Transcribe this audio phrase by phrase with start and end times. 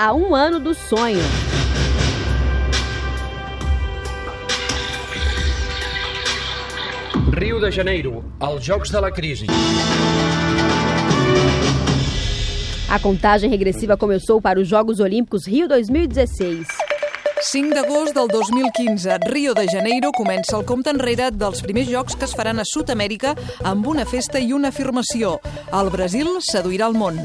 [0.00, 1.20] a um ano do sonho.
[7.30, 9.46] Rio de Janeiro, els Jocs de la Crisi.
[12.88, 16.66] A contagem regressiva começou para os Jogos Olímpicos Rio 2016.
[17.42, 22.24] 5 d'agost del 2015, Rio de Janeiro comença el compte enrere dels primers jocs que
[22.24, 25.36] es faran a Sud-amèrica amb una festa i una afirmació.
[25.76, 27.20] El Brasil seduirà el món.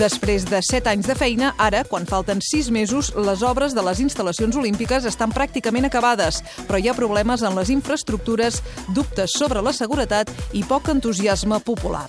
[0.00, 3.98] Després de 7 anys de feina, ara, quan falten 6 mesos, les obres de les
[4.00, 8.62] instal·lacions olímpiques estan pràcticament acabades, però hi ha problemes en les infraestructures,
[8.96, 12.06] dubtes sobre la seguretat i poc entusiasme popular.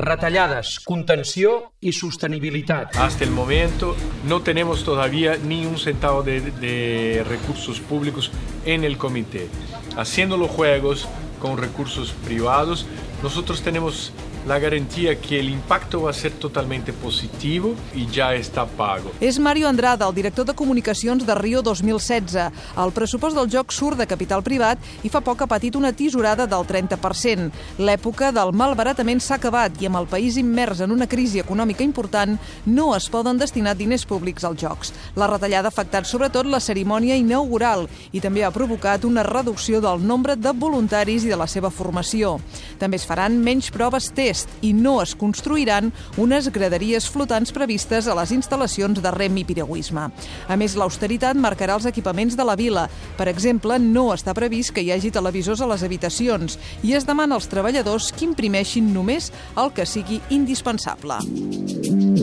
[0.00, 2.96] Retallades, contenció y sostenibilitat.
[2.96, 8.30] Hasta el momento no tenemos todavía ni un centavo de, de recursos públicos
[8.64, 9.50] en el comité.
[9.98, 11.06] Haciendo los juegos
[11.40, 12.86] con recursos privados,
[13.22, 14.14] nosotros tenemos
[14.46, 19.12] la garantía que el impacto va ser totalmente positivo y ya está pago.
[19.20, 22.50] És Mario Andrada, el director de comunicacions de Rio 2016.
[22.76, 26.46] El pressupost del joc surt de capital privat i fa poc ha patit una tisorada
[26.46, 27.50] del 30%.
[27.78, 32.38] L'època del malbaratament s'ha acabat i amb el país immers en una crisi econòmica important
[32.64, 34.94] no es poden destinar diners públics als jocs.
[35.16, 40.00] La retallada ha afectat sobretot la cerimònia inaugural i també ha provocat una reducció del
[40.06, 42.38] nombre de voluntaris i de la seva formació.
[42.78, 44.29] També es faran menys proves test
[44.62, 50.06] i no es construiran unes graderies flotants previstes a les instal·lacions de rem i piragüisme.
[50.48, 52.86] A més, l'austeritat marcarà els equipaments de la vila.
[53.18, 57.38] Per exemple, no està previst que hi hagi televisors a les habitacions i es demana
[57.38, 61.18] als treballadors que imprimeixin només el que sigui indispensable.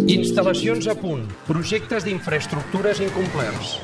[0.07, 3.77] Instal·lacions a punt, projectes d'infraestructures incomplerts.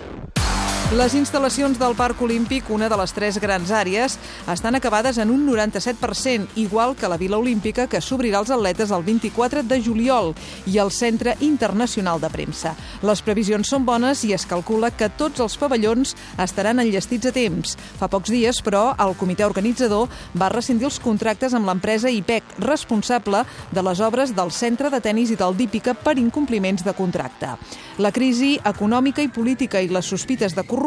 [0.94, 4.14] Les instal·lacions del Parc Olímpic, una de les tres grans àrees,
[4.52, 9.02] estan acabades en un 97%, igual que la Vila Olímpica, que s'obrirà als atletes el
[9.02, 10.36] 24 de juliol,
[10.70, 12.76] i el Centre Internacional de Premsa.
[13.02, 17.74] Les previsions són bones i es calcula que tots els pavellons estaran enllestits a temps.
[17.98, 23.42] Fa pocs dies, però, el comitè organitzador va rescindir els contractes amb l'empresa IPEC, responsable
[23.74, 27.58] de les obres del Centre de Tenis i del Dípica per incompliments de contracte.
[27.98, 30.83] La crisi econòmica i política i les sospites de corrupció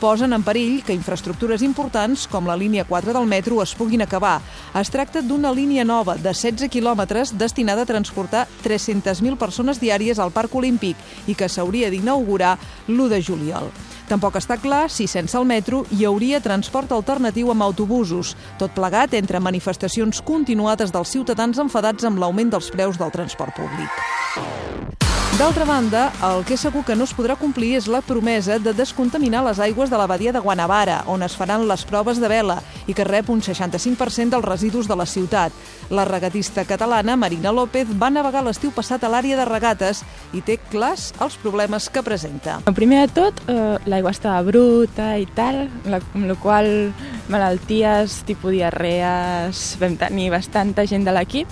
[0.00, 4.40] posen en perill que infraestructures importants com la línia 4 del metro es puguin acabar.
[4.74, 10.32] Es tracta d'una línia nova de 16 quilòmetres destinada a transportar 300.000 persones diàries al
[10.32, 10.96] Parc Olímpic
[11.26, 13.70] i que s'hauria d'inaugurar l'1 de juliol.
[14.08, 19.14] Tampoc està clar si sense el metro hi hauria transport alternatiu amb autobusos, tot plegat
[19.16, 25.01] entre manifestacions continuades dels ciutadans enfadats amb l'augment dels preus del transport públic.
[25.38, 29.40] D'altra banda, el que segur que no es podrà complir és la promesa de descontaminar
[29.46, 32.92] les aigües de la badia de Guanabara, on es faran les proves de vela i
[32.92, 35.56] que rep un 65% dels residus de la ciutat.
[35.90, 40.02] La regatista catalana Marina López va navegar l'estiu passat a l'àrea de regates
[40.36, 42.60] i té clars els problemes que presenta.
[42.76, 46.92] Primer de tot, eh, l'aigua estava bruta i tal, amb la qual
[47.32, 51.48] malalties, tipus diarrees, vam tenir bastanta gent de l'equip.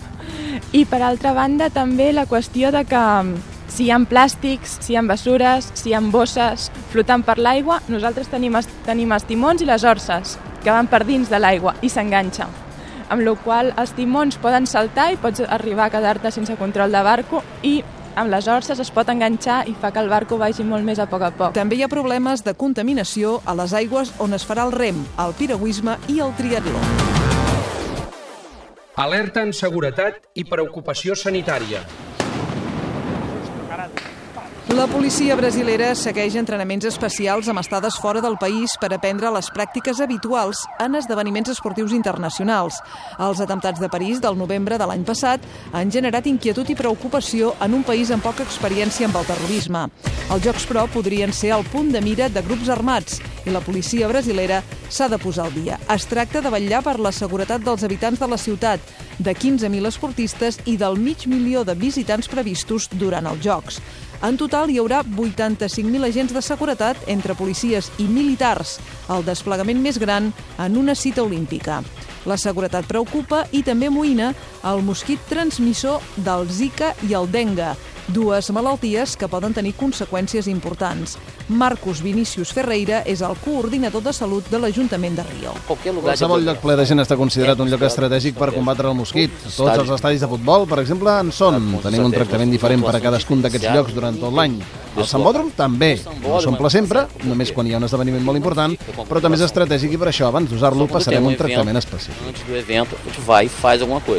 [0.72, 3.00] I per altra banda també la qüestió de que
[3.70, 7.80] si hi ha plàstics, si hi ha bessures, si hi ha bosses flotant per l'aigua,
[7.88, 11.88] nosaltres tenim, tenim els timons i les orses que van per dins de l'aigua i
[11.88, 12.48] s'enganxa.
[13.10, 17.02] Amb la qual els timons poden saltar i pots arribar a quedar-te sense control de
[17.02, 17.80] barco i
[18.20, 21.06] amb les orses es pot enganxar i fa que el barco vagi molt més a
[21.10, 21.54] poc a poc.
[21.54, 25.34] També hi ha problemes de contaminació a les aigües on es farà el rem, el
[25.38, 26.82] piragüisme i el triatló.
[29.00, 31.80] Alerta en seguretat i preocupació sanitària.
[34.70, 39.98] La policia brasilera segueix entrenaments especials amb estades fora del país per aprendre les pràctiques
[39.98, 42.78] habituals en esdeveniments esportius internacionals.
[43.18, 45.42] Els atemptats de París del novembre de l'any passat
[45.74, 49.88] han generat inquietud i preocupació en un país amb poca experiència amb el terrorisme.
[50.30, 54.06] Els Jocs, però, podrien ser el punt de mira de grups armats i la policia
[54.06, 55.80] brasilera s'ha de posar al dia.
[55.90, 58.86] Es tracta de vetllar per la seguretat dels habitants de la ciutat,
[59.18, 63.82] de 15.000 esportistes i del mig milió de visitants previstos durant els Jocs.
[64.20, 68.74] En total hi haurà 85.000 agents de seguretat entre policies i militars,
[69.08, 70.28] el desplegament més gran
[70.60, 71.78] en una cita olímpica.
[72.28, 74.34] La seguretat preocupa i també amoïna
[74.68, 77.72] el mosquit transmissor del Zika i el dengue,
[78.12, 81.16] dues malalties que poden tenir conseqüències importants.
[81.48, 85.54] Marcos Vinícius Ferreira és el coordinador de salut de l'Ajuntament de Rio.
[85.68, 89.32] Qualsevol lloc ple de gent està considerat un lloc estratègic per combatre el mosquit.
[89.48, 91.58] Tots els estadis de futbol, per exemple, en són.
[91.82, 94.60] Tenim un tractament diferent per a cadascun d'aquests llocs durant tot l'any.
[94.96, 95.92] El Sambòdrom també.
[96.24, 98.74] No s'omple sempre, només quan hi ha un esdeveniment molt important,
[99.08, 102.42] però també és estratègic i per això, abans d'usar-lo, passarem un tractament específic.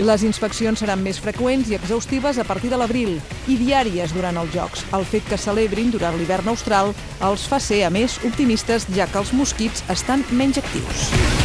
[0.08, 3.20] Les inspeccions seran més freqüents i exhaustives a partir de l'abril.
[3.48, 4.86] I diàries durant els Jocs.
[4.98, 9.22] El fet que celebrin durant l'hivern austral els fa ser, a més, optimistes, ja que
[9.22, 11.41] els mosquits estan menys actius.